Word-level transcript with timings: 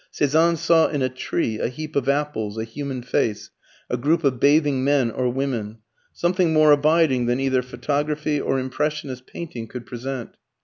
Cezanne 0.09 0.57
saw 0.57 0.87
in 0.87 1.03
a 1.03 1.09
tree, 1.09 1.59
a 1.59 1.67
heap 1.67 1.95
of 1.95 2.09
apples, 2.09 2.57
a 2.57 2.63
human 2.63 3.03
face, 3.03 3.51
a 3.87 3.97
group 3.97 4.23
of 4.23 4.39
bathing 4.39 4.83
men 4.83 5.11
or 5.11 5.29
women, 5.31 5.77
something 6.11 6.51
more 6.51 6.71
abiding 6.71 7.27
than 7.27 7.39
either 7.39 7.61
photography 7.61 8.41
or 8.41 8.57
impressionist 8.57 9.27
painting 9.27 9.67
could 9.67 9.85
present. 9.85 10.31